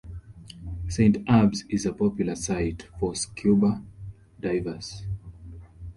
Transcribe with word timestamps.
Saint 0.89 1.17
Abbs 1.29 1.63
is 1.69 1.85
a 1.85 1.93
popular 1.93 2.33
site 2.33 2.87
for 2.99 3.13
scuba 3.13 3.83
divers. 4.39 5.03